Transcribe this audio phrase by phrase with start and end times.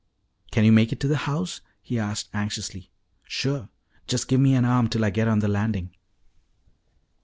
[0.49, 2.89] "Can you make it to the house?" he asked anxiously.
[3.21, 3.69] "Sure.
[4.07, 5.93] Just give me an arm till I get on the landing."